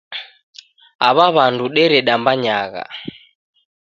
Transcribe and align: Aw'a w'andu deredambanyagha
Aw'a 1.07 1.27
w'andu 1.35 1.65
deredambanyagha 1.75 2.83